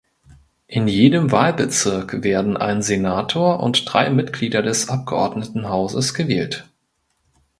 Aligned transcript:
In 0.65 0.87
jedem 0.87 1.31
Wahlbezirk 1.31 2.23
werden 2.23 2.57
ein 2.57 2.81
Senator 2.81 3.59
und 3.59 3.85
drei 3.85 4.09
Mitglieder 4.09 4.63
des 4.63 4.89
Abgeordnetenhauses 4.89 6.15
gewählt. 6.15 6.67